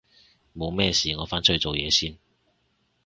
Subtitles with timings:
[0.57, 2.17] 冇咩事我返出去做嘢先